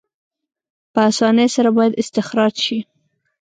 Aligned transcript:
په 0.93 0.99
اسانۍ 1.09 1.47
سره 1.55 1.69
باید 1.77 1.97
استخراج 2.01 2.53
شي. 2.65 2.79